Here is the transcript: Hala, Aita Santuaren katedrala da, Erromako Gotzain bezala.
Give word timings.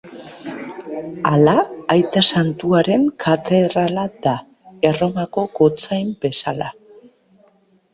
Hala, 1.31 1.55
Aita 1.97 2.25
Santuaren 2.37 3.05
katedrala 3.27 4.09
da, 4.27 4.37
Erromako 4.93 5.49
Gotzain 5.63 6.15
bezala. 6.27 6.77